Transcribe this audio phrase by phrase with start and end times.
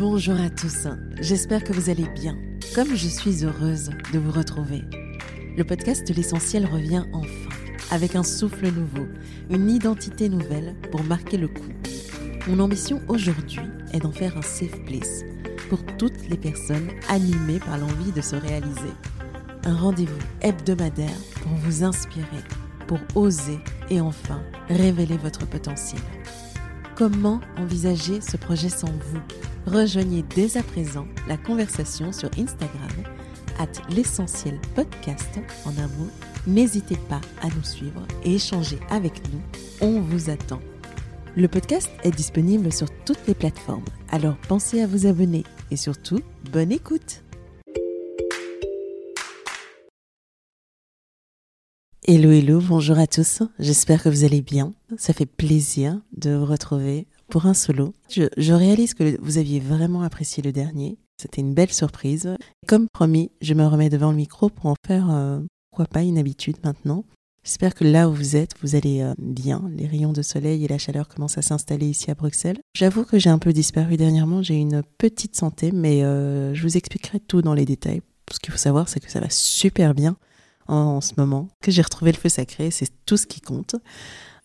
[0.00, 0.88] Bonjour à tous,
[1.20, 2.34] j'espère que vous allez bien.
[2.74, 4.80] Comme je suis heureuse de vous retrouver.
[5.58, 7.50] Le podcast l'essentiel revient enfin,
[7.90, 9.06] avec un souffle nouveau,
[9.50, 11.68] une identité nouvelle pour marquer le coup.
[12.48, 13.60] Mon ambition aujourd'hui
[13.92, 15.22] est d'en faire un safe place
[15.68, 18.94] pour toutes les personnes animées par l'envie de se réaliser.
[19.64, 22.24] Un rendez-vous hebdomadaire pour vous inspirer,
[22.86, 23.58] pour oser
[23.90, 24.40] et enfin
[24.70, 26.00] révéler votre potentiel.
[27.00, 29.20] Comment envisager ce projet sans vous?
[29.66, 32.90] Rejoignez dès à présent la conversation sur Instagram
[33.58, 36.10] at l'essentiel podcast en un mot.
[36.46, 39.40] N'hésitez pas à nous suivre et échanger avec nous.
[39.80, 40.60] On vous attend.
[41.38, 46.20] Le podcast est disponible sur toutes les plateformes, alors pensez à vous abonner et surtout,
[46.52, 47.22] bonne écoute.
[52.12, 53.44] Hello, hello, bonjour à tous.
[53.60, 54.72] J'espère que vous allez bien.
[54.96, 57.94] Ça fait plaisir de vous retrouver pour un solo.
[58.08, 60.98] Je, réalise que vous aviez vraiment apprécié le dernier.
[61.22, 62.34] C'était une belle surprise.
[62.66, 65.38] Comme promis, je me remets devant le micro pour en faire, euh,
[65.70, 67.04] pourquoi pas, une habitude maintenant.
[67.44, 69.70] J'espère que là où vous êtes, vous allez euh, bien.
[69.76, 72.58] Les rayons de soleil et la chaleur commencent à s'installer ici à Bruxelles.
[72.74, 74.42] J'avoue que j'ai un peu disparu dernièrement.
[74.42, 78.02] J'ai une petite santé, mais euh, je vous expliquerai tout dans les détails.
[78.32, 80.16] Ce qu'il faut savoir, c'est que ça va super bien
[80.70, 83.76] en ce moment, que j'ai retrouvé le feu sacré, c'est tout ce qui compte.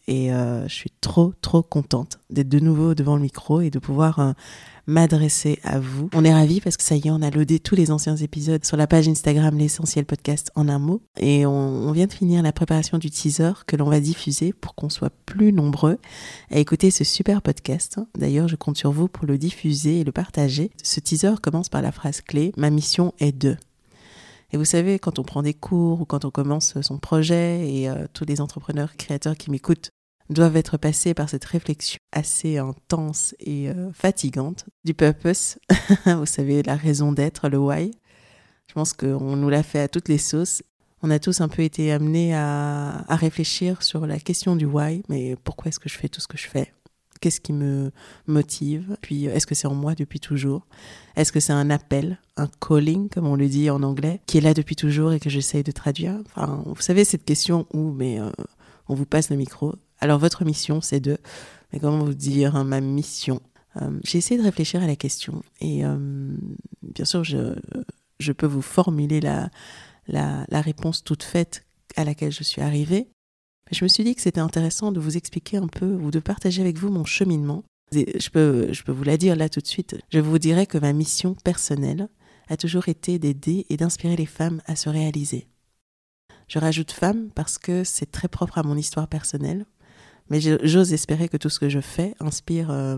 [0.07, 3.79] Et euh, je suis trop, trop contente d'être de nouveau devant le micro et de
[3.79, 4.33] pouvoir euh,
[4.85, 6.09] m'adresser à vous.
[6.13, 8.63] On est ravis parce que ça y est, on a loadé tous les anciens épisodes
[8.63, 11.01] sur la page Instagram L'essentiel podcast en un mot.
[11.17, 14.89] Et on, vient de finir la préparation du teaser que l'on va diffuser pour qu'on
[14.89, 15.97] soit plus nombreux
[16.51, 17.99] à écouter ce super podcast.
[18.15, 20.69] D'ailleurs, je compte sur vous pour le diffuser et le partager.
[20.83, 23.57] Ce teaser commence par la phrase clé Ma mission est de.
[24.51, 27.89] Et vous savez, quand on prend des cours ou quand on commence son projet, et
[27.89, 29.89] euh, tous les entrepreneurs créateurs qui m'écoutent
[30.29, 35.57] doivent être passés par cette réflexion assez intense et euh, fatigante du purpose,
[36.05, 37.91] vous savez, la raison d'être, le why.
[38.67, 40.63] Je pense qu'on nous l'a fait à toutes les sauces.
[41.03, 45.03] On a tous un peu été amenés à, à réfléchir sur la question du why,
[45.09, 46.74] mais pourquoi est-ce que je fais tout ce que je fais?
[47.25, 47.89] Qu'est-ce qui me
[48.27, 48.97] motive?
[49.01, 50.67] Puis, est-ce que c'est en moi depuis toujours?
[51.15, 54.41] Est-ce que c'est un appel, un calling, comme on le dit en anglais, qui est
[54.41, 56.19] là depuis toujours et que j'essaye de traduire?
[56.27, 58.29] Enfin, vous savez, cette question où, mais euh,
[58.87, 61.17] on vous passe le micro, alors votre mission, c'est de,
[61.73, 63.41] mais comment vous dire, hein, ma mission?
[63.81, 65.97] Euh, j'ai essayé de réfléchir à la question et euh,
[66.83, 67.55] bien sûr, je,
[68.19, 69.49] je peux vous formuler la,
[70.07, 71.65] la, réponse toute faite
[71.95, 73.07] à laquelle je suis arrivée.
[73.71, 76.61] Je me suis dit que c'était intéressant de vous expliquer un peu ou de partager
[76.61, 77.63] avec vous mon cheminement.
[77.91, 79.97] Je peux, je peux vous la dire là tout de suite.
[80.11, 82.07] Je vous dirais que ma mission personnelle
[82.47, 85.47] a toujours été d'aider et d'inspirer les femmes à se réaliser.
[86.47, 89.65] Je rajoute femme parce que c'est très propre à mon histoire personnelle.
[90.29, 92.97] Mais j'ose espérer que tout ce que je fais inspire euh,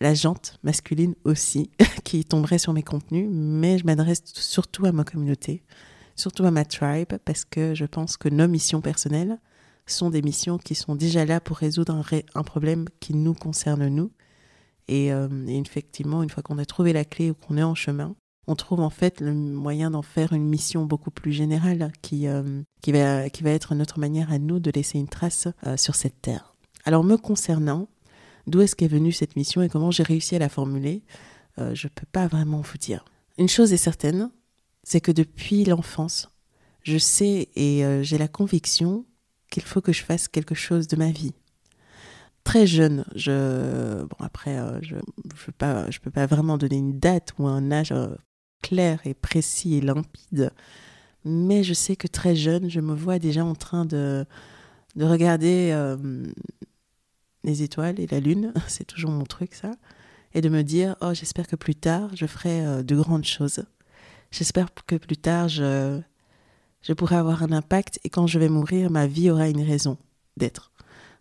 [0.00, 1.70] la jante masculine aussi,
[2.04, 3.28] qui tomberait sur mes contenus.
[3.30, 5.62] Mais je m'adresse surtout à ma communauté,
[6.16, 9.38] surtout à ma tribe, parce que je pense que nos missions personnelles
[9.86, 12.04] sont des missions qui sont déjà là pour résoudre
[12.34, 14.10] un, problème qui nous concerne nous.
[14.88, 17.74] Et, euh, et effectivement, une fois qu'on a trouvé la clé ou qu'on est en
[17.74, 18.14] chemin,
[18.46, 22.62] on trouve en fait le moyen d'en faire une mission beaucoup plus générale qui, euh,
[22.80, 25.94] qui, va, qui va être notre manière à nous de laisser une trace euh, sur
[25.94, 26.54] cette terre.
[26.84, 27.88] Alors me concernant,
[28.48, 31.02] d'où est-ce qu'est venue cette mission et comment j'ai réussi à la formuler,
[31.58, 33.04] je ne peux pas vraiment vous dire.
[33.36, 34.30] Une chose est certaine,
[34.82, 36.30] c'est que depuis l'enfance,
[36.82, 39.04] je sais et j'ai la conviction
[39.52, 41.34] qu'il faut que je fasse quelque chose de ma vie
[42.44, 43.04] très jeune.
[43.14, 44.96] Je, bon après, je
[45.46, 47.94] peux, pas, je peux pas vraiment donner une date ou un âge
[48.62, 50.50] clair et précis et limpide.
[51.24, 54.26] Mais je sais que très jeune, je me vois déjà en train de,
[54.96, 55.96] de regarder euh,
[57.44, 59.72] les étoiles et la lune, c'est toujours mon truc ça,
[60.34, 63.64] et de me dire, oh j'espère que plus tard, je ferai euh, de grandes choses.
[64.30, 66.00] J'espère que plus tard, je,
[66.82, 69.98] je pourrai avoir un impact et quand je vais mourir, ma vie aura une raison
[70.36, 70.72] d'être.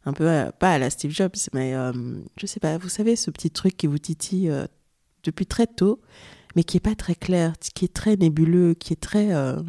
[0.05, 1.73] Un peu, euh, pas à la Steve Jobs, mais
[2.37, 4.51] je sais pas, vous savez, ce petit truc qui vous titille
[5.23, 6.01] depuis très tôt
[6.55, 9.61] mais qui est pas très clair, qui est très nébuleux, qui est très, euh,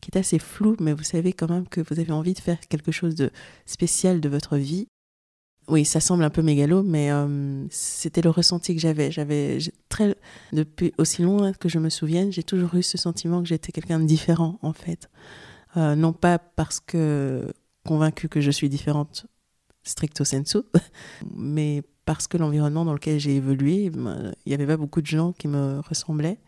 [0.00, 2.60] qui est assez flou, mais vous savez quand même que vous avez envie de faire
[2.68, 3.30] quelque chose de
[3.64, 4.88] spécial de votre vie.
[5.68, 9.10] Oui, ça semble un peu mégalo, mais euh, c'était le ressenti que j'avais.
[9.10, 9.58] J'avais
[9.88, 10.14] très,
[10.52, 13.98] depuis aussi loin que je me souvienne, j'ai toujours eu ce sentiment que j'étais quelqu'un
[13.98, 15.10] de différent en fait.
[15.76, 17.52] Euh, non pas parce que
[17.84, 19.26] convaincue que je suis différente
[19.82, 20.58] stricto sensu,
[21.34, 25.06] mais parce que l'environnement dans lequel j'ai évolué, ben, il n'y avait pas beaucoup de
[25.06, 26.38] gens qui me ressemblaient.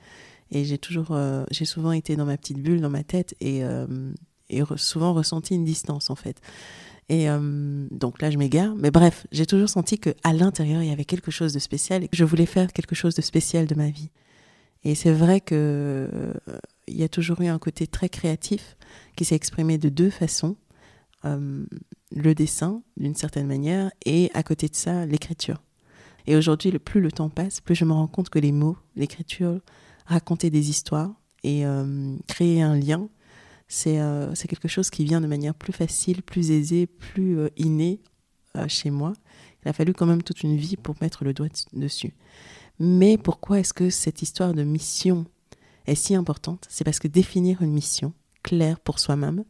[0.53, 3.62] Et j'ai toujours, euh, j'ai souvent été dans ma petite bulle, dans ma tête, et,
[4.49, 6.41] et souvent ressenti une distance en fait.
[7.08, 7.26] Et
[7.90, 8.75] donc là, je m'égare.
[8.76, 12.05] Mais bref, j'ai toujours senti que à l'intérieur, il y avait quelque chose de spécial
[12.05, 14.10] et que je voulais faire quelque chose de spécial de ma vie.
[14.84, 16.34] Et c'est vrai que
[16.87, 18.76] il y a toujours eu un côté très créatif
[19.16, 20.56] qui s'est exprimé de deux façons.
[21.25, 25.62] le dessin, d'une certaine manière, et à côté de ça, l'écriture.
[26.26, 29.61] Et aujourd'hui, plus le temps passe, plus je me rends compte que les mots, l'écriture,
[30.06, 31.12] raconter des histoires
[31.44, 31.64] et
[32.26, 33.08] créer un lien,
[33.87, 38.00] euh, c'est quelque chose qui vient de manière plus facile, plus aisée, plus euh, innée
[38.56, 39.12] euh, chez moi.
[39.65, 42.15] Il a fallu quand même toute une vie pour mettre le doigt dessus.
[42.79, 45.26] Mais pourquoi est-ce que cette histoire de mission
[45.87, 46.67] est si importante?
[46.69, 49.44] C'est parce que définir une mission claire pour soi-même,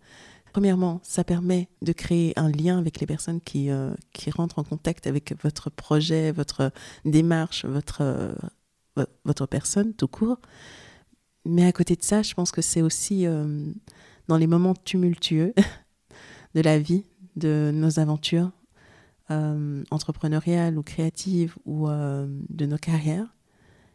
[0.53, 3.69] premièrement, ça permet de créer un lien avec les personnes qui,
[4.14, 6.73] qui rentrent en contact avec votre projet, votre
[7.05, 8.35] démarche, votre,
[9.26, 10.38] votre personne tout court.
[11.44, 13.26] Mais à côté de ça, je pense que c'est aussi
[14.29, 15.55] dans les moments tumultueux
[16.55, 17.05] de la vie,
[17.37, 18.50] de nos aventures
[19.31, 23.26] euh, entrepreneuriales ou créatives ou euh, de nos carrières,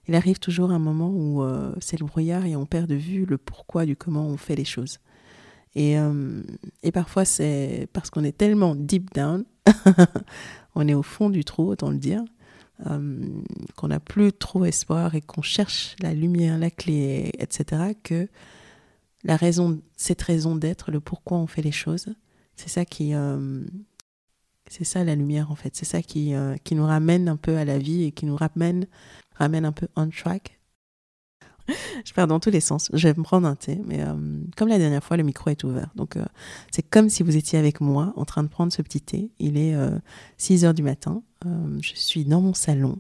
[0.07, 3.25] il arrive toujours un moment où euh, c'est le brouillard et on perd de vue
[3.25, 4.99] le pourquoi du comment on fait les choses.
[5.75, 5.95] Et,
[6.83, 9.43] et parfois, c'est parce qu'on est tellement deep down,
[10.75, 12.23] on est au fond du trou, autant le dire,
[12.83, 18.27] qu'on n'a plus trop espoir et qu'on cherche la lumière, la clé, etc., que
[19.23, 22.07] la raison, cette raison d'être, le pourquoi on fait les choses,
[22.55, 23.63] c'est ça qui, euh,
[24.67, 27.57] c'est ça la lumière en fait, c'est ça qui, euh, qui nous ramène un peu
[27.57, 28.87] à la vie et qui nous ramène,
[29.35, 30.59] ramène un peu on track.
[32.03, 32.89] Je perds dans tous les sens.
[32.93, 34.13] Je vais me prendre un thé, mais euh,
[34.55, 35.89] comme la dernière fois, le micro est ouvert.
[35.95, 36.17] Donc
[36.71, 39.31] c'est comme si vous étiez avec moi en train de prendre ce petit thé.
[39.39, 39.75] Il est
[40.37, 41.21] 6 heures du matin.
[41.45, 42.99] je suis dans mon salon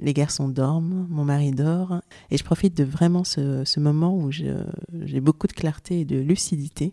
[0.00, 2.00] les garçons dorment, mon mari dort,
[2.30, 6.92] et je profite de vraiment ce, moment où j'ai beaucoup de clarté et de lucidité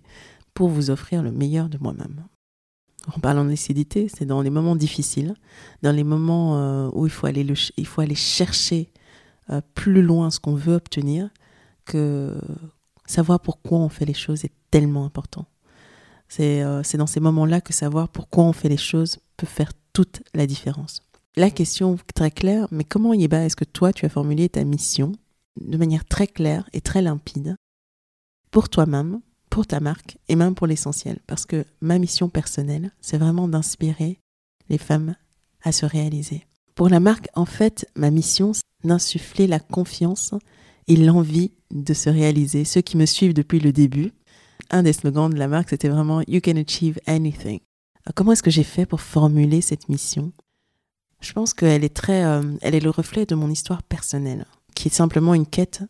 [0.53, 2.25] pour vous offrir le meilleur de moi-même.
[3.15, 5.33] En parlant de lucidité, c'est dans les moments difficiles,
[5.81, 7.47] dans les moments euh, où il faut aller,
[7.77, 8.89] il faut aller chercher
[9.51, 11.29] euh, plus loin ce qu'on veut obtenir,
[11.85, 12.39] que
[13.05, 15.45] savoir pourquoi on fait les choses est tellement important.
[16.27, 20.21] C'est euh, dans ces moments-là que savoir pourquoi on fait les choses peut faire toute
[20.33, 21.01] la différence
[21.39, 25.13] la question très claire, mais comment Yeba est-ce que toi tu as formulé ta mission
[25.61, 27.55] de manière très claire et très limpide
[28.51, 31.19] pour toi-même, pour ta marque et même pour l'essentiel?
[31.27, 34.19] Parce que ma mission personnelle, c'est vraiment d'inspirer
[34.69, 35.15] les femmes
[35.63, 36.45] à se réaliser.
[36.75, 40.33] Pour la marque, en fait, ma mission, c'est d'insuffler la confiance
[40.87, 42.65] et l'envie de se réaliser.
[42.65, 44.11] Ceux qui me suivent depuis le début,
[44.69, 47.59] un des slogans de la marque, c'était vraiment You can achieve anything.
[48.15, 50.31] Comment est-ce que j'ai fait pour formuler cette mission?
[51.21, 54.87] Je pense qu'elle est très, euh, elle est le reflet de mon histoire personnelle, qui
[54.87, 55.83] est simplement une quête,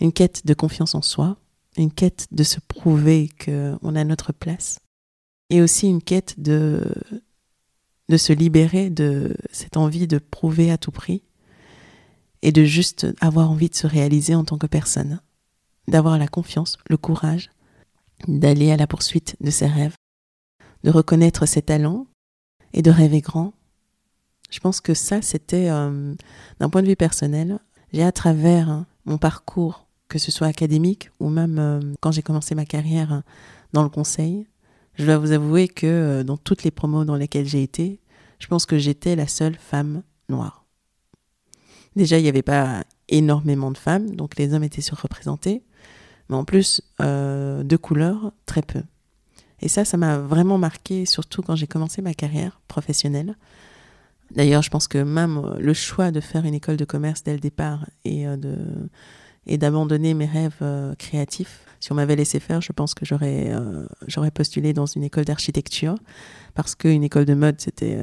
[0.00, 1.38] une quête de confiance en soi,
[1.76, 4.78] une quête de se prouver qu'on a notre place,
[5.50, 6.94] et aussi une quête de,
[8.08, 11.22] de se libérer de cette envie de prouver à tout prix,
[12.44, 15.20] et de juste avoir envie de se réaliser en tant que personne,
[15.88, 17.50] d'avoir la confiance, le courage,
[18.28, 19.96] d'aller à la poursuite de ses rêves,
[20.84, 22.06] de reconnaître ses talents
[22.72, 23.52] et de rêver grand
[24.54, 26.14] je pense que ça, c'était, euh,
[26.60, 27.58] d'un point de vue personnel,
[27.92, 32.22] j'ai à travers hein, mon parcours, que ce soit académique ou même euh, quand j'ai
[32.22, 33.24] commencé ma carrière hein,
[33.72, 34.46] dans le conseil,
[34.94, 37.98] je dois vous avouer que euh, dans toutes les promos dans lesquelles j'ai été,
[38.38, 40.63] je pense que j'étais la seule femme noire.
[41.96, 45.62] Déjà, il n'y avait pas énormément de femmes, donc les hommes étaient surreprésentés,
[46.28, 48.82] mais en plus, de couleur, très peu.
[49.60, 53.36] Et ça, ça m'a vraiment marqué, surtout quand j'ai commencé ma carrière professionnelle.
[54.30, 57.32] D'ailleurs, je pense que même euh, le choix de faire une école de commerce dès
[57.32, 58.56] le départ et euh, de
[59.46, 61.60] et d'abandonner mes rêves euh, créatifs.
[61.78, 63.52] Si on m'avait laissé faire, je pense que j'aurais
[64.06, 65.96] j'aurais postulé dans une école d'architecture
[66.54, 67.98] parce qu'une école de mode c'était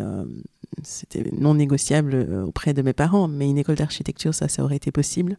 [0.84, 4.92] c'était non négociable auprès de mes parents, mais une école d'architecture ça ça aurait été
[4.92, 5.38] possible.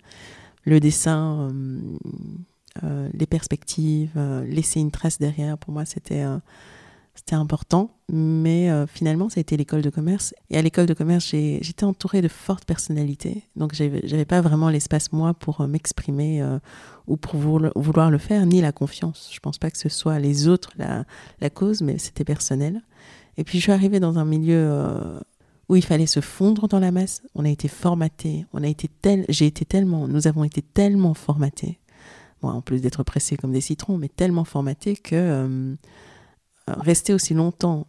[0.64, 1.52] Le dessin,
[2.82, 4.12] les perspectives,
[4.46, 6.24] laisser une trace derrière, pour moi c'était
[7.14, 10.34] c'était important, mais euh, finalement, ça a été l'école de commerce.
[10.48, 13.42] Et à l'école de commerce, j'étais entourée de fortes personnalités.
[13.54, 16.58] Donc, j'avais pas vraiment l'espace, moi, pour euh, m'exprimer euh,
[17.06, 19.30] ou pour vouloir le faire, ni la confiance.
[19.32, 21.04] Je pense pas que ce soit les autres la,
[21.40, 22.80] la cause, mais c'était personnel.
[23.36, 24.70] Et puis, je suis arrivée dans un milieu
[25.72, 27.22] où il fallait se fondre dans la masse.
[27.34, 31.14] On a été formaté, on a été tel, j'ai été tellement, nous avons été tellement
[31.14, 31.78] formatés.
[32.42, 35.76] Bon, en plus d'être pressés comme des citrons, mais tellement formatés que
[36.66, 37.86] rester aussi longtemps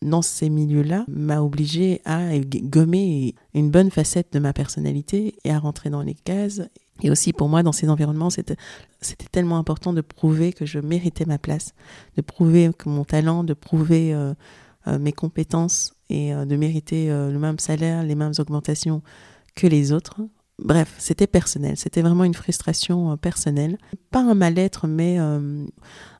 [0.00, 5.58] dans ces milieux-là m'a obligé à gommer une bonne facette de ma personnalité et à
[5.58, 6.62] rentrer dans les cases.
[7.02, 8.56] Et aussi pour moi, dans ces environnements, c'était
[9.32, 11.74] tellement important de prouver que je méritais ma place,
[12.16, 14.34] de prouver que mon talent, de prouver euh,
[14.86, 19.02] mes compétences et de mériter le même salaire, les mêmes augmentations
[19.54, 20.20] que les autres.
[20.60, 23.76] Bref, c'était personnel, c'était vraiment une frustration euh, personnelle.
[24.12, 25.66] Pas un mal-être, mais euh,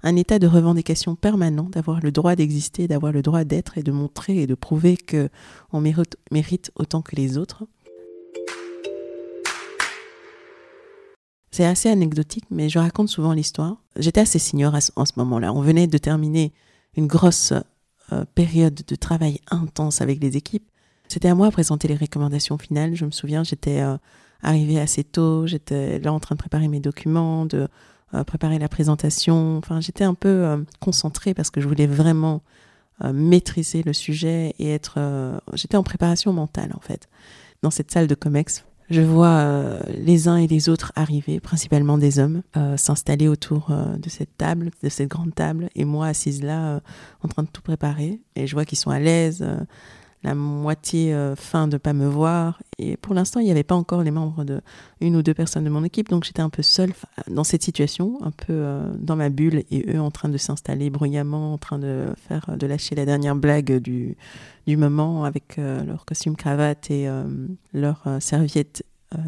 [0.03, 3.93] un état de revendication permanent d'avoir le droit d'exister, d'avoir le droit d'être et de
[3.93, 7.65] montrer et de prouver qu'on mérite, mérite autant que les autres.
[11.53, 13.77] C'est assez anecdotique, mais je raconte souvent l'histoire.
[13.97, 15.53] J'étais assez senior en ce moment-là.
[15.53, 16.53] On venait de terminer
[16.97, 17.53] une grosse
[18.13, 20.67] euh, période de travail intense avec les équipes.
[21.09, 22.95] C'était à moi de présenter les recommandations finales.
[22.95, 23.83] Je me souviens, j'étais
[24.43, 27.69] arrivé assez tôt, j'étais là en train de préparer mes documents, de
[28.15, 29.59] euh, préparer la présentation.
[29.59, 32.43] Enfin, j'étais un peu euh, concentrée parce que je voulais vraiment
[33.03, 35.41] euh, maîtriser le sujet et être.
[35.55, 37.09] j'étais en préparation mentale en fait.
[37.63, 42.19] Dans cette salle de COMEX, je vois les uns et les autres arriver, principalement des
[42.19, 42.43] hommes,
[42.77, 46.81] s'installer autour de cette table, de cette grande table, et moi assise là,
[47.23, 48.21] en train de tout préparer.
[48.37, 49.45] Et je vois qu'ils sont à l'aise
[50.25, 52.61] la moitié euh, fin de pas me voir.
[52.79, 54.63] Et pour l'instant, il n'y avait pas encore les membres de
[55.01, 56.93] une ou deux personnes de mon équipe, donc j'étais un peu seule
[57.29, 60.89] dans cette situation, un peu euh, dans ma bulle, et eux en train de s'installer
[60.89, 64.17] bruyamment, en train de faire, de lâcher la dernière blague du,
[64.67, 67.07] du moment avec euh, leur costume cravate et
[67.75, 68.85] leur serviette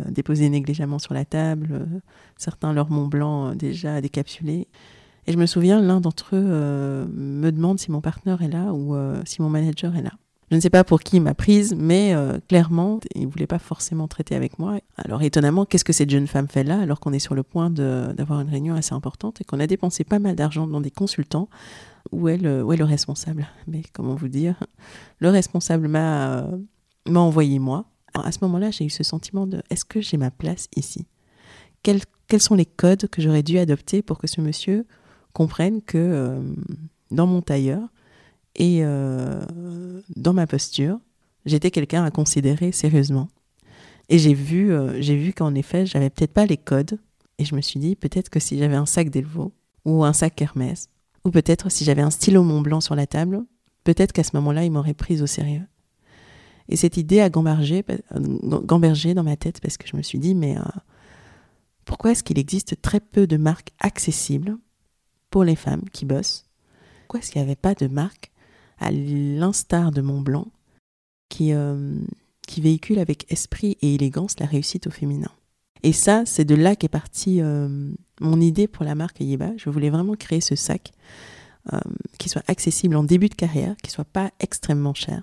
[0.08, 1.86] déposée négligemment sur la table,
[2.36, 4.66] certains leur Mont Blanc déjà décapsulé.
[5.26, 8.96] Et je me souviens, l'un d'entre eux me demande si mon partenaire est là ou
[9.24, 10.12] si mon manager est là.
[10.50, 13.48] Je ne sais pas pour qui il m'a prise, mais euh, clairement, il ne voulait
[13.48, 14.78] pas forcément traiter avec moi.
[14.96, 17.68] Alors étonnamment, qu'est-ce que cette jeune femme fait là alors qu'on est sur le point
[17.68, 21.48] d'avoir une réunion assez importante et qu'on a dépensé pas mal d'argent dans des consultants?
[22.12, 23.48] Où est, le, le responsable?
[23.66, 24.54] Mais comment vous dire?
[25.18, 26.58] Le responsable m'a euh,
[27.12, 27.86] envoyé moi.
[28.14, 31.06] à ce moment-là, j'ai eu ce sentiment de est-ce que j'ai ma place ici?
[31.82, 34.86] Quels, quels, sont les codes que j'aurais dû adopter pour que ce monsieur
[35.32, 36.40] comprenne que euh,
[37.10, 37.88] dans mon tailleur,
[38.56, 39.40] et euh,
[40.16, 40.98] dans ma posture,
[41.44, 43.28] j'étais quelqu'un à considérer sérieusement.
[44.08, 46.98] Et j'ai vu, euh, j'ai vu qu'en effet, j'avais peut-être pas les codes.
[47.38, 49.52] Et je me suis dit, peut-être que si j'avais un sac Delvaux
[49.84, 50.88] ou un sac Hermès,
[51.24, 53.44] ou peut-être si j'avais un stylo Mont Blanc sur la table,
[53.84, 55.66] peut-être qu'à ce moment-là, il m'aurait prise au sérieux.
[56.68, 57.84] Et cette idée a gambergé,
[58.14, 60.62] gambergé dans ma tête parce que je me suis dit, mais euh,
[61.84, 64.56] pourquoi est-ce qu'il existe très peu de marques accessibles
[65.30, 66.46] pour les femmes qui bossent?
[67.02, 68.32] Pourquoi est-ce qu'il n'y avait pas de marques
[68.78, 70.48] à l'instar de Mont Blanc,
[71.28, 71.98] qui, euh,
[72.46, 75.30] qui véhicule avec esprit et élégance la réussite au féminin.
[75.82, 77.90] Et ça, c'est de là qu'est partie euh,
[78.20, 79.52] mon idée pour la marque Yeba.
[79.56, 80.92] Je voulais vraiment créer ce sac
[81.72, 81.78] euh,
[82.18, 85.22] qui soit accessible en début de carrière, qui soit pas extrêmement cher,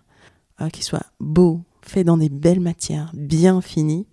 [0.71, 4.07] qui soit beau, fait dans des belles matières, bien fini,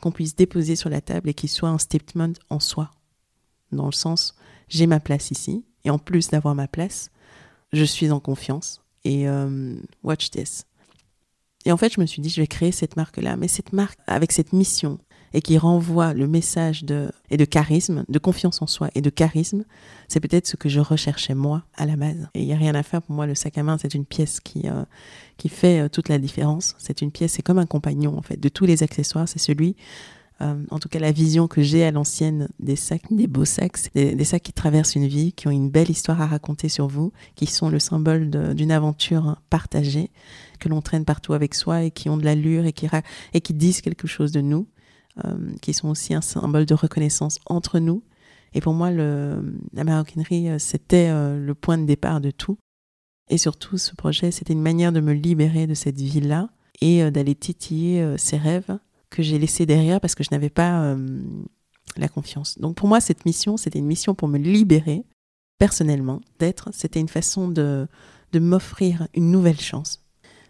[0.00, 2.90] qu'on puisse déposer sur la table et qui soit un statement en soi.
[3.72, 4.36] Dans le sens,
[4.68, 7.10] j'ai ma place ici, et en plus d'avoir ma place,
[7.72, 10.64] je suis en confiance, et euh, watch this.
[11.64, 13.98] Et en fait, je me suis dit, je vais créer cette marque-là, mais cette marque
[14.06, 14.98] avec cette mission
[15.32, 19.10] et qui renvoie le message de, et de charisme, de confiance en soi et de
[19.10, 19.64] charisme,
[20.08, 22.28] c'est peut-être ce que je recherchais moi à la base.
[22.34, 24.06] Et il n'y a rien à faire pour moi, le sac à main, c'est une
[24.06, 24.84] pièce qui, euh,
[25.36, 26.74] qui fait euh, toute la différence.
[26.78, 29.76] C'est une pièce, c'est comme un compagnon en fait, de tous les accessoires, c'est celui
[30.42, 33.92] euh, en tout cas, la vision que j'ai à l'ancienne des sacs, des beaux sacs,
[33.94, 37.12] des, sacs qui traversent une vie, qui ont une belle histoire à raconter sur vous,
[37.36, 40.10] qui sont le symbole d'une aventure partagée,
[40.60, 42.86] que l'on traîne partout avec soi et qui ont de l'allure et qui,
[43.32, 44.66] et qui disent quelque chose de nous,
[45.24, 48.02] euh, qui sont aussi un symbole de reconnaissance entre nous.
[48.52, 52.58] Et pour moi, le, la maroquinerie, euh, c'était le point de départ de tout.
[53.30, 56.50] Et surtout, ce projet, c'était une manière de me libérer de cette vie-là
[56.82, 58.78] et d'aller titiller ses rêves
[59.10, 61.22] que j'ai laissé derrière parce que je n'avais pas euh,
[61.96, 62.58] la confiance.
[62.58, 65.04] Donc pour moi, cette mission, c'était une mission pour me libérer
[65.58, 66.70] personnellement d'être.
[66.72, 67.86] C'était une façon de,
[68.32, 70.02] de m'offrir une nouvelle chance,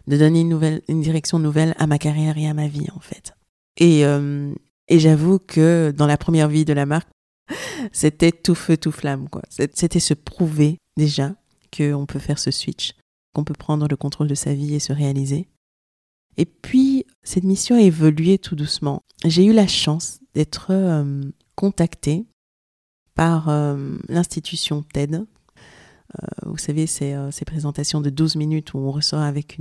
[0.07, 2.99] de donner une, nouvelle, une direction nouvelle à ma carrière et à ma vie en
[2.99, 3.33] fait.
[3.77, 4.53] Et, euh,
[4.87, 7.09] et j'avoue que dans la première vie de la marque,
[7.91, 9.29] c'était tout feu, tout flamme.
[9.29, 9.43] quoi.
[9.49, 11.35] C'était se prouver déjà
[11.75, 12.93] qu'on peut faire ce switch,
[13.33, 15.47] qu'on peut prendre le contrôle de sa vie et se réaliser.
[16.37, 19.03] Et puis, cette mission a évolué tout doucement.
[19.25, 21.23] J'ai eu la chance d'être euh,
[21.55, 22.25] contactée
[23.15, 25.15] par euh, l'institution TED.
[25.15, 29.59] Euh, vous savez, ces, présentations de 12 minutes où on ressort avec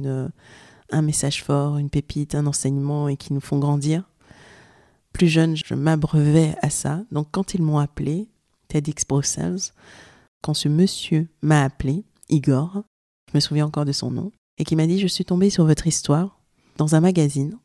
[0.93, 4.05] un message fort, une pépite, un enseignement et qui nous font grandir.
[5.13, 7.03] Plus jeune, je m'abreuvais à ça.
[7.11, 8.29] Donc, quand ils m'ont appelé,
[8.69, 9.73] TEDx Brussels,
[10.41, 12.85] quand ce monsieur m'a appelé, Igor,
[13.33, 15.65] je me souviens encore de son nom, et qui m'a dit Je suis tombée sur
[15.65, 16.36] votre histoire
[16.77, 17.57] dans un magazine.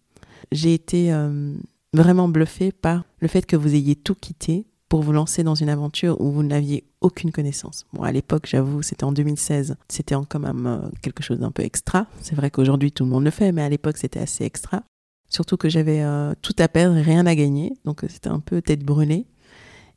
[0.51, 1.53] J'ai été euh,
[1.93, 5.69] vraiment bluffée par le fait que vous ayez tout quitté pour vous lancer dans une
[5.69, 7.85] aventure où vous n'aviez aucune connaissance.
[7.93, 11.63] Bon, à l'époque, j'avoue, c'était en 2016, c'était quand même euh, quelque chose d'un peu
[11.63, 12.07] extra.
[12.21, 14.83] C'est vrai qu'aujourd'hui, tout le monde le fait, mais à l'époque, c'était assez extra.
[15.29, 18.61] Surtout que j'avais euh, tout à perdre et rien à gagner, donc c'était un peu
[18.61, 19.27] tête brûlée.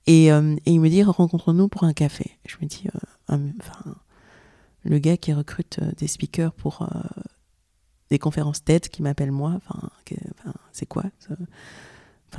[0.06, 2.32] Et, il me dit, rencontrons-nous pour un café.
[2.46, 2.84] Je me dis,
[3.26, 3.94] enfin,
[4.82, 6.86] le gars qui recrute des speakers pour
[8.10, 9.88] des conférences tête qui m'appelle moi, enfin,
[10.72, 11.04] c'est quoi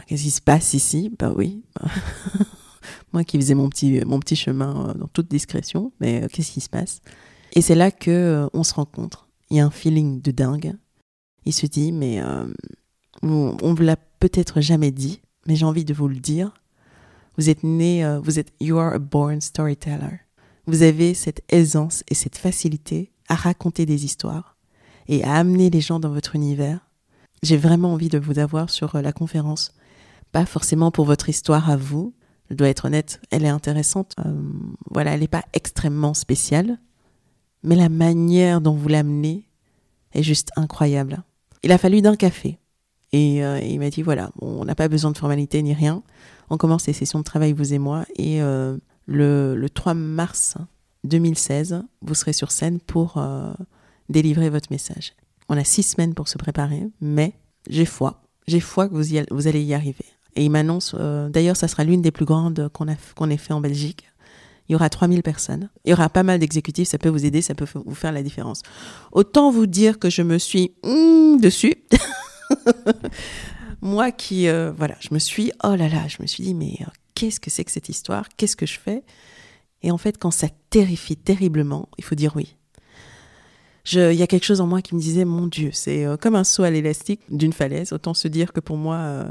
[0.05, 1.11] qu'est-ce qui se passe ici?
[1.17, 1.63] Bah oui.
[3.13, 6.51] Moi qui faisais mon petit, mon petit chemin euh, dans toute discrétion, mais euh, qu'est-ce
[6.51, 7.01] qui se passe?
[7.53, 9.27] Et c'est là que euh, on se rencontre.
[9.49, 10.75] Il y a un feeling de dingue.
[11.45, 12.19] Il se dit, mais
[13.21, 16.55] on, on vous l'a peut-être jamais dit, mais j'ai envie de vous le dire.
[17.37, 20.21] Vous êtes né, vous êtes, you are a born storyteller.
[20.65, 24.54] Vous avez cette aisance et cette facilité à raconter des histoires
[25.07, 26.79] et à amener les gens dans votre univers.
[27.43, 29.71] J'ai vraiment envie de vous avoir sur la conférence
[30.35, 32.13] pas forcément pour votre histoire à vous.
[32.49, 34.15] Je dois être honnête, elle est intéressante.
[34.25, 34.33] Euh,
[34.91, 36.77] voilà, elle n'est pas extrêmement spéciale,
[37.63, 39.47] mais la manière dont vous l'amenez
[40.11, 41.23] est juste incroyable.
[41.63, 42.59] Il a fallu d'un café.
[43.13, 46.03] Et euh, il m'a dit voilà, on n'a pas besoin de formalité ni rien.
[46.49, 48.03] On commence les sessions de travail, vous et moi.
[48.17, 50.57] Et euh, le, le, 3 mars
[51.05, 53.23] 2016, vous serez sur scène pour
[54.09, 55.13] délivrer votre message.
[55.49, 57.33] On a six semaines pour se préparer, mais
[57.69, 58.21] j'ai foi.
[58.47, 60.05] J'ai foi que vous, allez y arriver.
[60.35, 62.85] Et il m'annonce, euh, d'ailleurs, ça sera l'une des plus grandes qu'on
[63.15, 64.05] qu'on ait fait en Belgique.
[64.67, 65.69] Il y aura 3000 personnes.
[65.83, 68.23] Il y aura pas mal d'exécutifs, ça peut vous aider, ça peut vous faire la
[68.23, 68.61] différence.
[69.11, 71.75] Autant vous dire que je me suis hmm, dessus.
[73.81, 76.77] Moi qui, euh, voilà, je me suis, oh là là, je me suis dit, mais
[76.81, 78.27] euh, qu'est-ce que c'est que cette histoire?
[78.35, 79.03] Qu'est-ce que je fais?
[79.83, 82.55] Et en fait, quand ça terrifie terriblement, il faut dire oui.
[83.93, 86.43] Il y a quelque chose en moi qui me disait, mon Dieu, c'est comme un
[86.43, 87.93] saut à l'élastique d'une falaise.
[87.93, 89.27] Autant se dire que pour moi,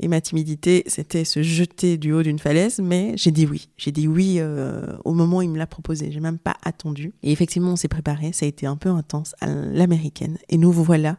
[0.00, 3.68] et ma timidité, c'était se jeter du haut d'une falaise, mais j'ai dit oui.
[3.76, 6.12] J'ai dit oui euh, au moment où il me l'a proposé.
[6.12, 7.12] J'ai même pas attendu.
[7.22, 8.32] Et effectivement, on s'est préparé.
[8.32, 10.38] Ça a été un peu intense à l'américaine.
[10.48, 11.18] Et nous voilà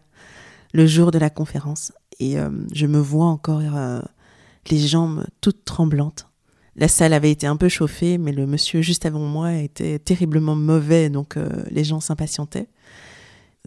[0.73, 1.91] le jour de la conférence.
[2.19, 4.01] Et euh, je me vois encore euh,
[4.69, 6.28] les jambes toutes tremblantes.
[6.79, 10.55] La salle avait été un peu chauffée, mais le monsieur juste avant moi était terriblement
[10.55, 11.37] mauvais, donc
[11.69, 12.69] les gens s'impatientaient.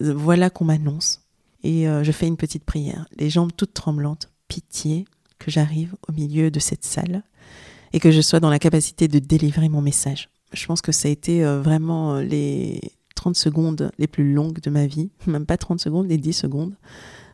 [0.00, 1.20] Voilà qu'on m'annonce.
[1.62, 5.04] Et je fais une petite prière, les jambes toutes tremblantes pitié
[5.38, 7.22] que j'arrive au milieu de cette salle
[7.92, 10.28] et que je sois dans la capacité de délivrer mon message.
[10.52, 12.80] Je pense que ça a été euh, vraiment euh, les
[13.14, 16.74] 30 secondes les plus longues de ma vie, même pas 30 secondes, les 10 secondes,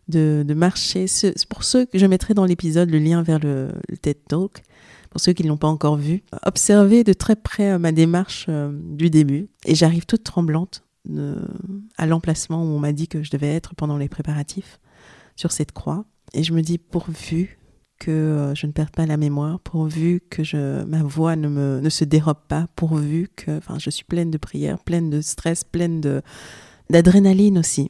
[0.08, 1.06] de, marcher.
[1.48, 4.62] Pour ceux que je mettrai dans l'épisode le lien vers le, TED Talk,
[5.10, 8.48] pour ceux qui ne l'ont pas encore vu, observer de très près euh, ma démarche
[8.48, 9.48] du début.
[9.64, 10.84] Et j'arrive toute tremblante
[11.96, 14.78] à l'emplacement où on m'a dit que je devais être pendant les préparatifs
[15.36, 16.04] sur cette croix.
[16.34, 17.58] Et je me dis, pourvu
[17.98, 22.40] que euh, je ne perde pas la mémoire, pourvu que ma voix ne, se dérobe
[22.48, 26.00] pas, pourvu que je suis pleine de prières, pleine de stress, pleine
[26.90, 27.88] d'adrénaline aussi.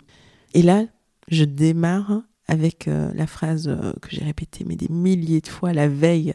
[0.54, 0.84] Et là,
[1.28, 5.74] je démarre avec euh, la phrase euh, que j'ai répétée mais des milliers de fois
[5.74, 6.34] la veille.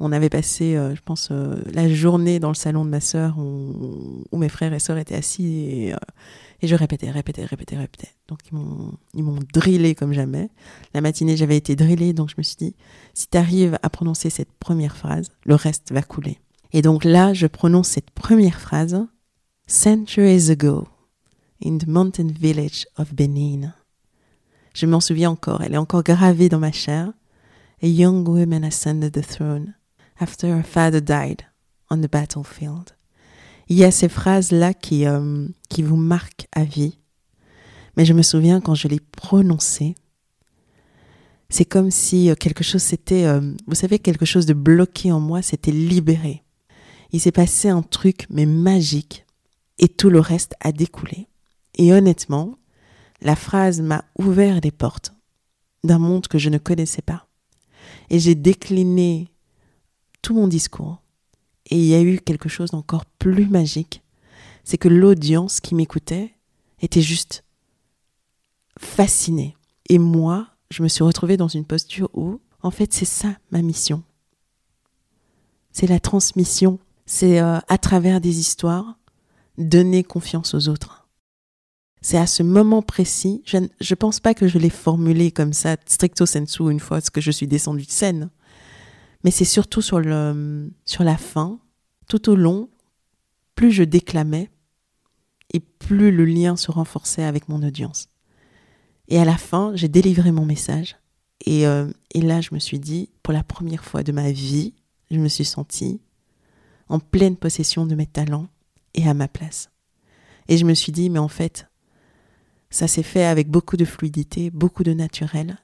[0.00, 4.48] On avait passé, je pense, la journée dans le salon de ma sœur où, mes
[4.48, 5.94] frères et sœurs étaient assis et
[6.62, 8.10] et je répétais, répétais, répétais, répétais.
[8.28, 10.50] Donc ils m'ont, ils m'ont drillé comme jamais.
[10.92, 12.76] La matinée, j'avais été drillée, donc je me suis dit,
[13.14, 16.38] si tu arrives à prononcer cette première phrase, le reste va couler.
[16.72, 19.06] Et donc là, je prononce cette première phrase,
[19.66, 20.86] Centuries ago,
[21.64, 23.72] in the mountain village of Benin.
[24.74, 27.12] Je m'en souviens encore, elle est encore gravée dans ma chair.
[27.82, 29.74] A young woman ascended the throne
[30.20, 31.46] after her father died
[31.90, 32.96] on the battlefield.
[33.68, 36.98] Il y a ces phrases-là qui, euh, qui vous marquent à vie.
[37.96, 39.94] Mais je me souviens quand je les prononçais,
[41.48, 45.20] c'est comme si euh, quelque chose s'était, euh, vous savez, quelque chose de bloqué en
[45.20, 46.44] moi s'était libéré.
[47.12, 49.26] Il s'est passé un truc, mais magique,
[49.78, 51.26] et tout le reste a découlé.
[51.74, 52.56] Et honnêtement,
[53.20, 55.12] la phrase m'a ouvert des portes
[55.82, 57.26] d'un monde que je ne connaissais pas.
[58.10, 59.30] Et j'ai décliné
[60.22, 61.00] tout mon discours
[61.66, 64.02] et il y a eu quelque chose d'encore plus magique,
[64.64, 66.34] c'est que l'audience qui m'écoutait
[66.80, 67.44] était juste
[68.78, 69.56] fascinée.
[69.88, 73.62] Et moi, je me suis retrouvée dans une posture où, en fait, c'est ça ma
[73.62, 74.02] mission.
[75.72, 78.98] C'est la transmission, c'est euh, à travers des histoires,
[79.58, 81.08] donner confiance aux autres.
[82.02, 85.76] C'est à ce moment précis, je ne pense pas que je l'ai formulé comme ça,
[85.86, 88.30] stricto sensu, une fois que je suis descendue de scène.
[89.24, 91.58] Mais c'est surtout sur, le, sur la fin,
[92.08, 92.68] tout au long,
[93.54, 94.50] plus je déclamais
[95.52, 98.08] et plus le lien se renforçait avec mon audience.
[99.08, 100.96] Et à la fin, j'ai délivré mon message.
[101.44, 104.74] Et, euh, et là, je me suis dit, pour la première fois de ma vie,
[105.10, 106.00] je me suis sentie
[106.88, 108.48] en pleine possession de mes talents
[108.94, 109.70] et à ma place.
[110.48, 111.66] Et je me suis dit, mais en fait,
[112.70, 115.58] ça s'est fait avec beaucoup de fluidité, beaucoup de naturel.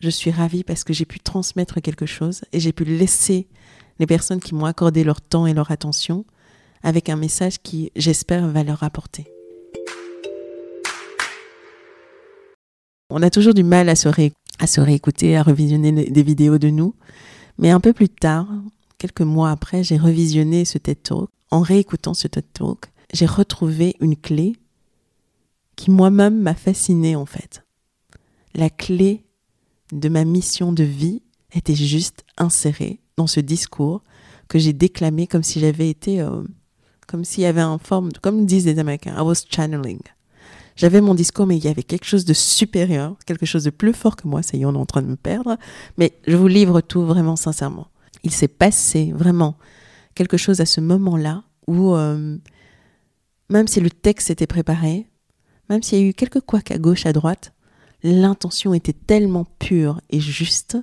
[0.00, 3.48] Je suis ravie parce que j'ai pu transmettre quelque chose et j'ai pu laisser
[3.98, 6.24] les personnes qui m'ont accordé leur temps et leur attention
[6.84, 9.26] avec un message qui, j'espère, va leur apporter.
[13.10, 14.08] On a toujours du mal à se,
[14.60, 16.94] à se réécouter, à revisionner des vidéos de nous.
[17.58, 18.46] Mais un peu plus tard,
[18.98, 21.28] quelques mois après, j'ai revisionné ce TED Talk.
[21.50, 24.54] En réécoutant ce TED Talk, j'ai retrouvé une clé
[25.74, 27.64] qui moi-même m'a fascinée en fait.
[28.54, 29.24] La clé
[29.92, 31.22] de ma mission de vie
[31.52, 34.02] était juste insérée dans ce discours
[34.48, 36.42] que j'ai déclamé comme si j'avais été, euh,
[37.06, 40.00] comme s'il y avait un forme, comme disent les Américains, I was channeling.
[40.76, 43.92] J'avais mon discours, mais il y avait quelque chose de supérieur, quelque chose de plus
[43.92, 44.42] fort que moi.
[44.42, 45.56] Ça y est, on est en train de me perdre.
[45.96, 47.88] Mais je vous livre tout vraiment sincèrement.
[48.22, 49.56] Il s'est passé vraiment
[50.14, 52.38] quelque chose à ce moment-là où, euh,
[53.50, 55.08] même si le texte était préparé,
[55.68, 57.52] même s'il y a eu quelques couacs à gauche, à droite,
[58.02, 60.76] l'intention était tellement pure et juste.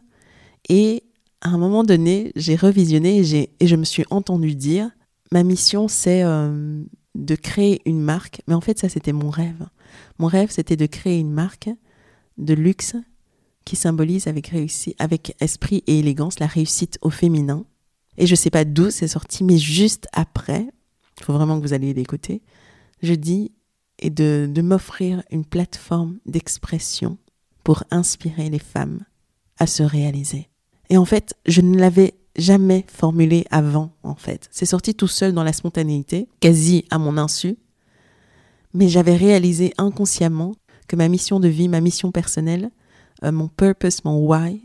[0.70, 1.04] Et
[1.42, 4.90] à un moment donné, j'ai revisionné et, et, je me suis entendu dire,
[5.32, 8.42] ma mission, c'est euh, de créer une marque.
[8.48, 9.68] Mais en fait, ça, c'était mon rêve.
[10.18, 11.70] Mon rêve, c'était de créer une marque
[12.38, 12.96] de luxe
[13.64, 14.52] qui symbolise avec,
[15.00, 17.66] avec esprit et élégance la réussite au féminin.
[18.18, 20.68] Et je ne sais pas d'où c'est sorti, mais juste après,
[21.20, 22.42] il faut vraiment que vous alliez l'écouter,
[23.02, 23.52] je dis
[24.00, 27.18] et de, m'offrir une plateforme d'expression
[27.64, 29.02] pour inspirer les femmes
[29.58, 30.50] à se réaliser.
[30.90, 34.50] Et en fait, je ne l'avais jamais formulé avant, en fait.
[34.52, 37.58] C'est sorti tout seul dans la spontanéité, quasi à mon insu.
[38.74, 40.54] Mais j'avais réalisé inconsciemment
[40.88, 42.70] que ma mission de vie, ma mission personnelle,
[43.24, 44.62] euh, mon purpose, mon why,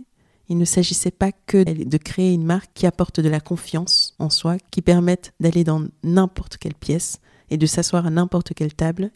[0.49, 4.31] il ne s'agissait pas que de créer une marque qui apporte de la confiance en
[4.31, 9.13] soi, qui permette d'aller dans n'importe quelle pièce et de s'asseoir à n'importe quelle table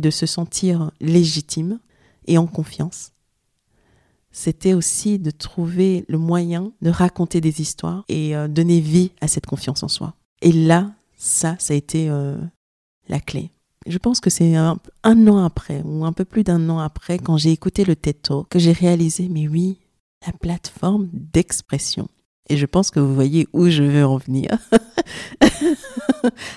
[0.00, 1.78] de se sentir légitime
[2.26, 3.12] et en confiance.
[4.30, 9.28] C'était aussi de trouver le moyen de raconter des histoires et euh, donner vie à
[9.28, 10.14] cette confiance en soi.
[10.42, 12.36] Et là, ça, ça a été euh,
[13.08, 13.50] la clé.
[13.86, 17.38] Je pense que c'est un, an après, ou un peu plus d'un an après, quand
[17.38, 18.16] j'ai écouté le TED
[18.50, 19.78] que j'ai réalisé, mais oui,
[20.26, 22.08] la plateforme d'expression.
[22.50, 24.58] Et je pense que vous voyez où je veux en venir.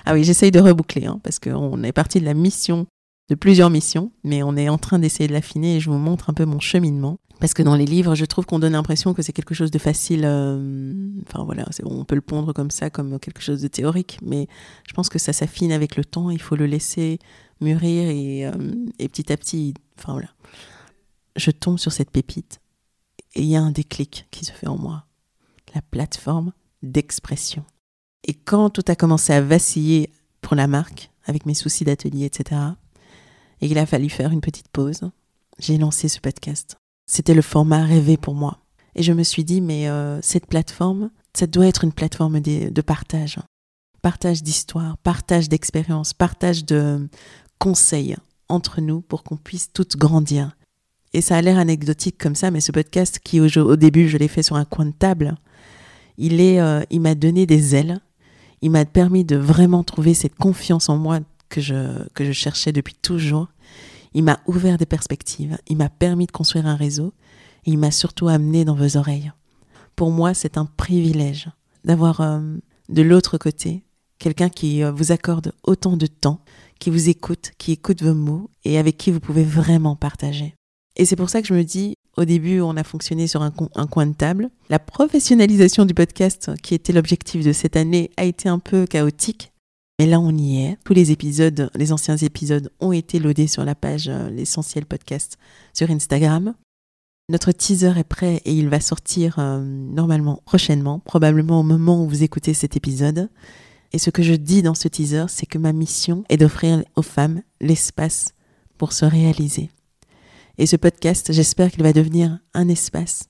[0.05, 2.85] ah oui, j'essaye de reboucler, hein, parce qu'on est parti de la mission
[3.31, 6.29] de plusieurs missions, mais on est en train d'essayer de l'affiner et je vous montre
[6.29, 7.17] un peu mon cheminement.
[7.39, 9.79] Parce que dans les livres, je trouve qu'on donne l'impression que c'est quelque chose de
[9.79, 10.23] facile.
[10.25, 14.49] Euh, enfin voilà, on peut le pondre comme ça, comme quelque chose de théorique, mais
[14.85, 16.29] je pense que ça s'affine avec le temps.
[16.29, 17.19] Il faut le laisser
[17.61, 18.51] mûrir et, euh,
[18.99, 20.29] et petit à petit, enfin voilà.
[21.37, 22.59] Je tombe sur cette pépite
[23.35, 25.05] et il y a un déclic qui se fait en moi.
[25.73, 26.51] La plateforme
[26.83, 27.63] d'expression.
[28.27, 32.59] Et quand tout a commencé à vaciller pour la marque, avec mes soucis d'atelier, etc.,
[33.61, 35.01] et qu'il a fallu faire une petite pause,
[35.59, 36.75] j'ai lancé ce podcast.
[37.05, 38.59] C'était le format rêvé pour moi.
[38.95, 42.81] Et je me suis dit, mais euh, cette plateforme, ça doit être une plateforme de,
[42.81, 43.39] partage.
[44.01, 47.07] Partage d'histoire, partage d'expérience, partage de
[47.59, 48.17] conseils
[48.49, 50.57] entre nous pour qu'on puisse toutes grandir.
[51.13, 54.17] Et ça a l'air anecdotique comme ça, mais ce podcast qui au, au début je
[54.17, 55.35] l'ai fait sur un coin de table,
[56.17, 57.99] il euh, il m'a donné des ailes.
[58.61, 61.19] Il m'a permis de vraiment trouver cette confiance en moi
[61.51, 63.49] que je, que je cherchais depuis toujours.
[64.15, 67.13] Il m'a ouvert des perspectives, il m'a permis de construire un réseau
[67.65, 69.31] et il m'a surtout amené dans vos oreilles.
[69.95, 71.49] Pour moi, c'est un privilège
[71.83, 72.39] d'avoir euh,
[72.89, 73.83] de l'autre côté
[74.17, 76.43] quelqu'un qui euh, vous accorde autant de temps,
[76.79, 80.55] qui vous écoute, qui écoute vos mots et avec qui vous pouvez vraiment partager.
[80.95, 83.53] Et c'est pour ça que je me dis, au début, on a fonctionné sur un,
[83.75, 84.49] un, coin de table.
[84.69, 89.50] La professionnalisation du podcast, qui était l'objectif de cette année, a été un peu chaotique
[90.01, 90.79] mais là, on y est.
[90.83, 95.37] Tous les épisodes, les anciens épisodes ont été loadés sur la page euh, L'essentiel podcast
[95.75, 96.55] sur Instagram.
[97.29, 102.09] Notre teaser est prêt et il va sortir euh, normalement prochainement, probablement au moment où
[102.09, 103.29] vous écoutez cet épisode.
[103.93, 107.03] Et ce que je dis dans ce teaser, c'est que ma mission est d'offrir aux
[107.03, 108.33] femmes l'espace
[108.79, 109.69] pour se réaliser.
[110.57, 113.29] Et ce podcast, j'espère qu'il va devenir un espace,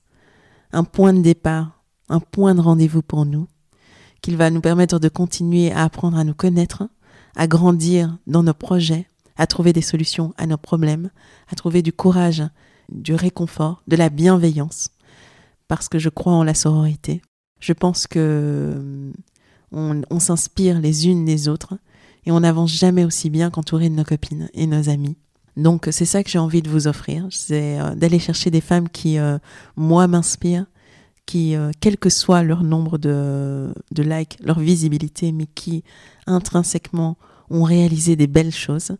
[0.72, 3.46] un point de départ, un point de rendez-vous pour nous,
[4.22, 6.88] qu'il va nous permettre de continuer à apprendre à nous connaître,
[7.36, 9.06] à grandir dans nos projets,
[9.36, 11.10] à trouver des solutions à nos problèmes,
[11.50, 12.42] à trouver du courage,
[12.90, 14.90] du réconfort, de la bienveillance,
[15.68, 17.20] parce que je crois en la sororité.
[17.60, 19.12] Je pense que euh,
[19.72, 21.78] on, s'inspire les unes les autres
[22.24, 25.16] et on n'avance jamais aussi bien qu'entouré de nos copines et nos amis.
[25.56, 28.88] Donc c'est ça que j'ai envie de vous offrir, c'est euh, d'aller chercher des femmes
[28.88, 29.38] qui, euh,
[29.76, 30.66] moi, m'inspirent,
[31.32, 35.82] qui, euh, quel que soit leur nombre de, likes, leur visibilité, mais qui
[36.26, 37.16] intrinsèquement
[37.48, 38.98] ont réalisé des belles choses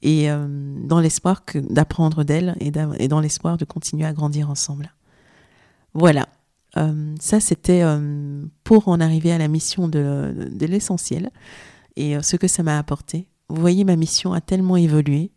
[0.00, 0.46] et euh,
[0.86, 4.94] dans l'espoir d'apprendre d'elles et, dans l'espoir de continuer à grandir ensemble.
[5.92, 6.28] Voilà,
[6.78, 7.84] euh, ça c'était
[8.64, 11.30] pour en arriver à la mission de l'essentiel
[11.96, 13.28] et ce que ça m'a apporté.
[13.50, 15.30] Vous voyez, ma mission a tellement évolué.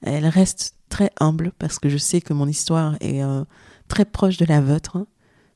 [0.00, 3.20] Elle reste très humble parce que je sais que mon histoire est
[3.88, 5.06] très proche de la vôtre.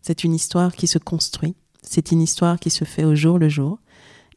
[0.02, 3.48] C'est une histoire qui se construit, c'est une histoire qui se fait au jour le
[3.48, 3.78] jour,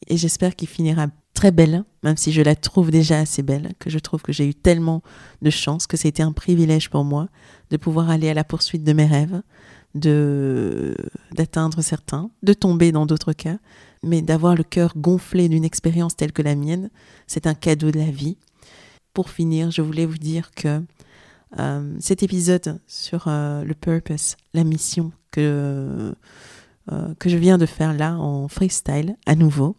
[0.07, 3.89] et j'espère qu'il finira très belle, même si je la trouve déjà assez belle, que
[3.89, 5.01] je trouve que j'ai eu tellement
[5.41, 7.27] de chance, que c'était un privilège pour moi
[7.69, 9.41] de pouvoir aller à la poursuite de mes rêves,
[9.95, 10.95] de
[11.35, 13.57] d'atteindre certains, de tomber dans d'autres cas,
[14.03, 16.89] mais d'avoir le cœur gonflé d'une expérience telle que la mienne,
[17.27, 18.37] c'est un cadeau de la vie.
[19.13, 20.81] Pour finir, je voulais vous dire que
[21.59, 26.13] euh, cet épisode sur euh, le purpose, la mission que,
[26.91, 29.75] euh, que je viens de faire là en freestyle à nouveau.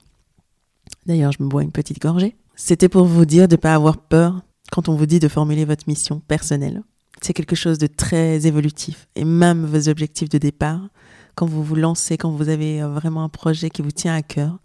[1.07, 2.37] D'ailleurs, je me bois une petite gorgée.
[2.55, 5.65] C'était pour vous dire de ne pas avoir peur quand on vous dit de formuler
[5.65, 6.83] votre mission personnelle.
[7.21, 9.09] C'est quelque chose de très évolutif.
[9.17, 10.89] Et même vos objectifs de départ,
[11.35, 14.59] quand vous vous lancez, quand vous avez vraiment un projet qui vous tient à cœur,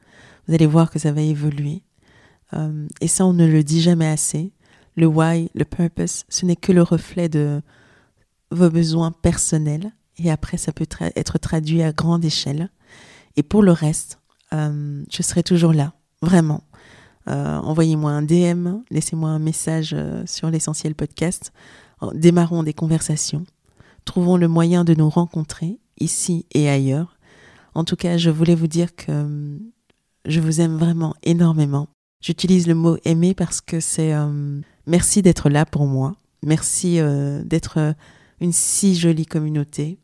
[0.48, 1.82] vous allez voir que ça va évoluer.
[3.02, 4.52] et ça, on ne le dit jamais assez.
[5.00, 7.62] Le why, le purpose, ce n'est que le reflet de
[8.52, 9.94] vos besoins personnels.
[10.18, 10.86] Et après, ça peut
[11.16, 12.70] être traduit à grande échelle.
[13.38, 14.20] Et pour le reste,
[14.52, 16.66] euh, je serai toujours là, vraiment.
[17.30, 21.54] Euh, envoyez-moi un DM, laissez-moi un message euh, sur l'essentiel podcast.
[22.14, 23.46] Démarrons des conversations.
[24.04, 27.18] Trouvons le moyen de nous rencontrer ici et ailleurs.
[27.74, 29.58] En tout cas, je voulais vous dire que
[30.26, 31.88] je vous aime vraiment énormément.
[32.20, 34.14] J'utilise le mot aimer parce que c'est
[34.90, 36.16] Merci d'être là pour moi.
[36.42, 37.94] Merci euh, d'être euh,
[38.42, 40.00] une si jolie communauté,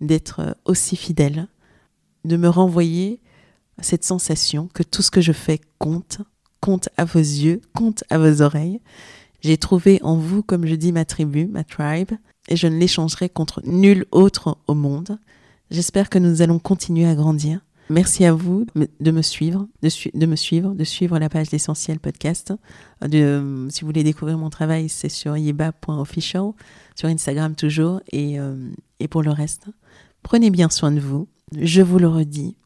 [0.00, 1.48] d'être euh, aussi fidèle,
[2.24, 3.20] de me renvoyer
[3.80, 6.20] cette sensation que tout ce que je fais compte,
[6.60, 8.80] compte à vos yeux, compte à vos oreilles.
[9.40, 12.12] J'ai trouvé en vous, comme je dis, ma tribu, ma tribe,
[12.46, 15.18] et je ne l'échangerai contre nul autre au monde.
[15.72, 20.36] J'espère que nous allons continuer à grandir Merci à vous de me suivre, de, me
[20.36, 22.52] suivre, de suivre la page d'Essentiel Podcast.
[23.02, 26.52] Si vous voulez découvrir mon travail, c'est sur yeba.official,
[26.94, 28.00] sur Instagram toujours.
[28.14, 29.66] Euh, et pour le reste,
[30.22, 31.28] prenez bien soin de vous.
[31.60, 32.56] Je vous le redis,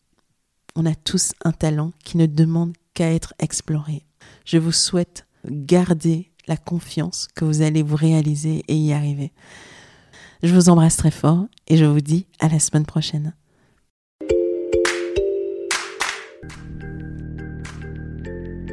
[0.76, 4.04] on a tous un talent qui ne demande qu'à être exploré.
[4.44, 9.32] Je vous souhaite garder la confiance que vous allez vous réaliser et y arriver.
[10.42, 13.34] Je vous embrasse très fort et je vous dis à la semaine prochaine.